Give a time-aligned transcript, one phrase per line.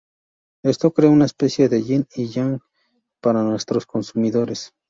[0.63, 2.59] Esto crea una especie de yin y yang
[3.21, 4.73] para nuestros consumidores.